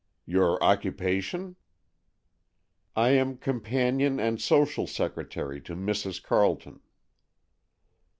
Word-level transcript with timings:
"Your 0.25 0.57
occupation?" 0.63 1.57
"I 2.95 3.09
am 3.09 3.37
companion 3.37 4.19
and 4.19 4.41
social 4.41 4.87
secretary 4.87 5.61
to 5.61 5.75
Mrs. 5.75 6.23
Carleton." 6.23 6.79